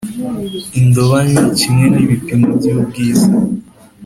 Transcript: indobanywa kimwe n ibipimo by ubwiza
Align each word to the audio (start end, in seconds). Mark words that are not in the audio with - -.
indobanywa 0.79 1.43
kimwe 1.59 1.85
n 1.93 1.97
ibipimo 2.03 2.47
by 2.57 2.65
ubwiza 2.73 3.29